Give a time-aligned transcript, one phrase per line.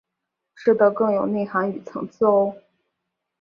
[0.55, 2.57] 吃的更有内涵与层次喔！